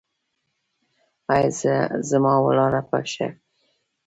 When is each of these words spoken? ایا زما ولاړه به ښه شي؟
ایا 1.33 1.75
زما 2.09 2.33
ولاړه 2.45 2.81
به 2.89 2.99
ښه 3.01 3.07
شي؟ 3.13 3.27